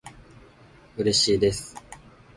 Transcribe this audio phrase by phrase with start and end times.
[0.97, 1.75] うれしいです